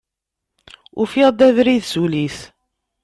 [1.01, 2.37] Ufiɣ-d abrid s ul-is.